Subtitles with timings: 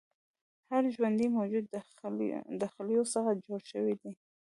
[0.71, 1.65] هر ژوندی موجود
[2.61, 4.11] د خلیو څخه جوړ شوی دی